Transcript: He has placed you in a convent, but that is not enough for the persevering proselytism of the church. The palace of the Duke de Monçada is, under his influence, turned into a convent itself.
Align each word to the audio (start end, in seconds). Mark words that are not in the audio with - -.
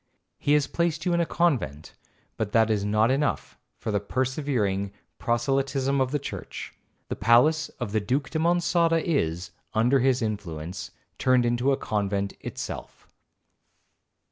He 0.39 0.53
has 0.53 0.65
placed 0.65 1.05
you 1.05 1.13
in 1.13 1.19
a 1.19 1.27
convent, 1.27 1.93
but 2.35 2.53
that 2.53 2.71
is 2.71 2.83
not 2.83 3.11
enough 3.11 3.59
for 3.77 3.91
the 3.91 3.99
persevering 3.99 4.93
proselytism 5.19 6.01
of 6.01 6.09
the 6.09 6.17
church. 6.17 6.73
The 7.09 7.15
palace 7.15 7.69
of 7.79 7.91
the 7.91 7.99
Duke 8.01 8.31
de 8.31 8.39
Monçada 8.39 8.99
is, 8.99 9.51
under 9.75 9.99
his 9.99 10.23
influence, 10.23 10.89
turned 11.19 11.45
into 11.45 11.71
a 11.71 11.77
convent 11.77 12.33
itself. 12.39 13.07